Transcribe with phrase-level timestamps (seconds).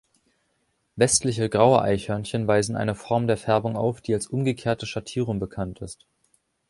[0.95, 6.07] Westliche graue Eichhörnchen weisen eine Form der Färbung auf, die als umgekehrte Schattierung bekannt ist.